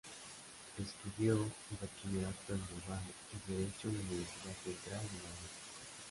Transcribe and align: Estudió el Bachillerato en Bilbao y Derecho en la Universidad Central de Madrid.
Estudió 0.79 1.33
el 1.33 1.53
Bachillerato 1.79 2.53
en 2.53 2.61
Bilbao 2.65 2.99
y 3.05 3.53
Derecho 3.53 3.87
en 3.87 3.97
la 3.99 3.99
Universidad 4.01 4.53
Central 4.63 4.99
de 5.03 5.17
Madrid. 5.21 5.51